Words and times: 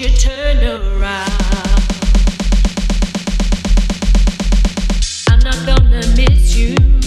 you 0.00 0.10
turn 0.10 0.58
around? 0.58 1.28
I'm 5.28 5.40
not 5.40 5.66
gonna 5.66 6.06
miss 6.14 6.54
you. 6.54 6.97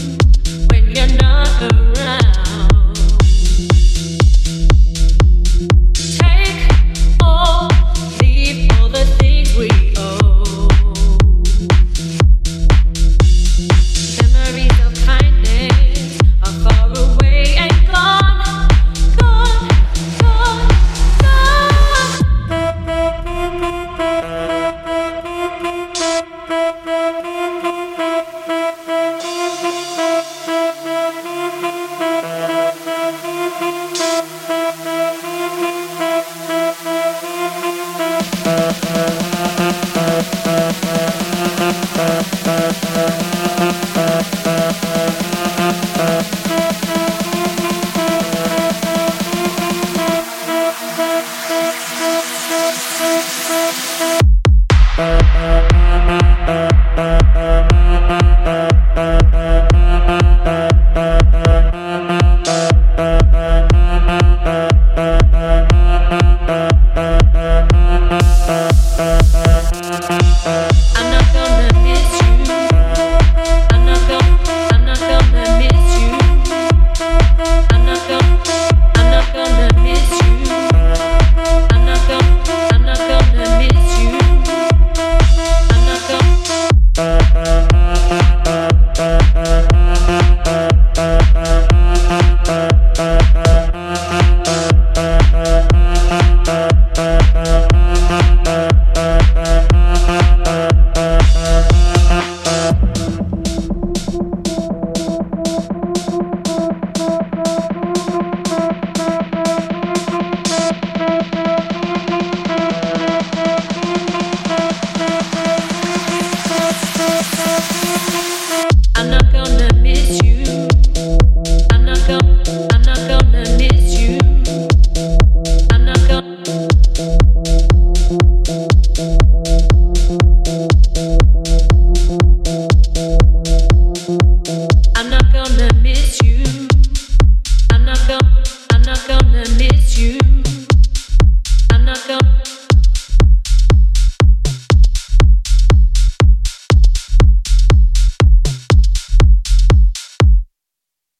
Uh-huh. 38.71 39.20